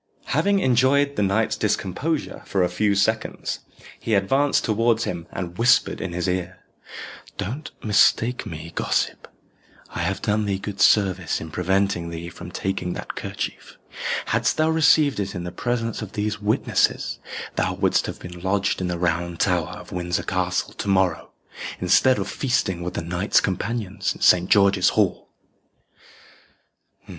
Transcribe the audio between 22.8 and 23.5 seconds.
with the knights